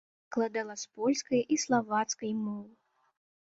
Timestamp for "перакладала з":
0.19-0.87